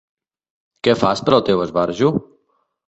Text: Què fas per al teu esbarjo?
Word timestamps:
Què 0.87 0.95
fas 1.03 1.23
per 1.29 1.37
al 1.39 1.47
teu 1.51 1.63
esbarjo? 1.69 2.13